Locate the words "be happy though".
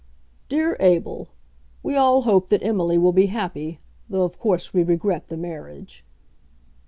3.11-4.23